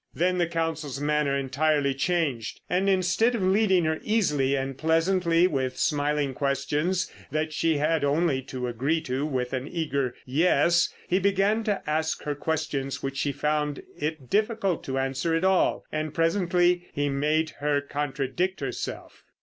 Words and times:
Then 0.15 0.39
the 0.39 0.47
counsel's 0.47 0.99
manner, 0.99 1.37
entirely 1.37 1.93
changed, 1.93 2.61
and 2.67 2.89
instead 2.89 3.35
of 3.35 3.43
leading 3.43 3.85
her 3.85 3.99
easily 4.01 4.55
and 4.57 4.75
pleasantly 4.75 5.45
with 5.45 5.77
smiling 5.77 6.33
questions 6.33 7.11
that 7.29 7.53
she 7.53 7.77
had 7.77 8.03
only 8.03 8.41
to 8.41 8.65
agree 8.67 8.99
to 9.01 9.27
with 9.27 9.53
an 9.53 9.67
eager 9.67 10.15
"Yes," 10.25 10.91
he 11.07 11.19
began 11.19 11.63
to 11.65 11.87
ask 11.87 12.23
her 12.23 12.33
questions 12.33 13.03
which 13.03 13.17
she 13.17 13.31
found 13.31 13.83
it 13.95 14.27
difficult 14.27 14.83
to 14.85 14.97
answer 14.97 15.35
at 15.35 15.43
all; 15.43 15.83
and 15.91 16.15
presently 16.15 16.87
he 16.93 17.07
made 17.07 17.51
her 17.59 17.79
contradict 17.79 18.59
herself. 18.59 19.23